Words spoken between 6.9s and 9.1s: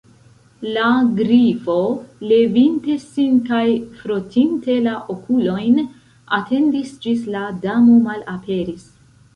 ĝis la Damo malaperis.